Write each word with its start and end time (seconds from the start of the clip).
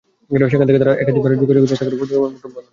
সেখান 0.51 0.67
থেকে 0.69 0.81
তাঁরা 0.81 0.93
একাধিকবার 1.01 1.31
যোগাযোগের 1.41 1.69
চেষ্টা 1.71 1.85
করে 1.85 1.97
ফজলুর 1.99 2.21
মুঠোফোন 2.21 2.23
বন্ধ 2.33 2.55
পান। 2.55 2.63